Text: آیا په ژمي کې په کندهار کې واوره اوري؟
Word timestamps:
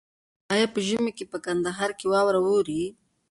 آیا 0.53 0.67
په 0.73 0.79
ژمي 0.87 1.11
کې 1.17 1.25
په 1.31 1.37
کندهار 1.45 1.91
کې 1.99 2.05
واوره 2.11 2.39
اوري؟ 2.47 2.83